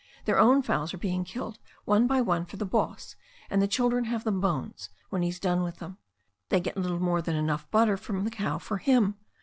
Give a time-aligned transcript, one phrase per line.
[0.25, 3.15] Their own fowls are being killed one by one for the boss,
[3.51, 5.99] and the children have the bones when he's done with them.
[6.49, 9.13] They get little more than enough butter from the cow for him.